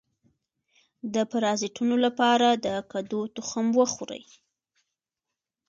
د 1.13 1.15
پرازیتونو 1.31 1.95
لپاره 2.05 2.47
د 2.65 2.67
کدو 2.91 3.21
تخم 3.35 3.65
وخورئ 3.79 4.23